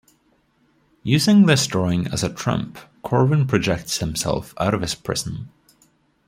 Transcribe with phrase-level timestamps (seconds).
[1.03, 5.49] Using this drawing as a Trump, Corwin projects himself out of his prison.